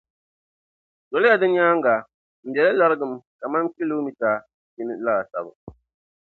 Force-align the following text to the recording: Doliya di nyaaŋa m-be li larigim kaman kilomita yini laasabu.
Doliya 1.09 1.37
di 1.41 1.47
nyaaŋa 1.55 1.93
m-be 2.45 2.61
li 2.65 2.73
larigim 2.79 3.13
kaman 3.39 3.65
kilomita 3.75 4.29
yini 4.75 4.93
laasabu. 5.05 5.51